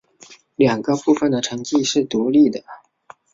[0.55, 2.63] 两个部分的成绩是独立的。